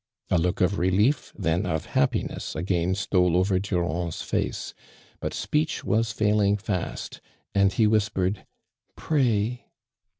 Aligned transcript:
A 0.31 0.39
look 0.39 0.61
of 0.61 0.79
relief, 0.79 1.31
then 1.37 1.67
of 1.67 1.85
happiness 1.85 2.55
again 2.55 2.95
stole 2.95 3.37
over 3.37 3.59
Durand's 3.59 4.23
face, 4.23 4.73
but 5.19 5.31
speech 5.31 5.83
was 5.83 6.11
failing 6.11 6.57
fast, 6.57 7.21
and 7.53 7.71
he 7.71 7.85
whispered," 7.85 8.47
pray." 8.95 9.67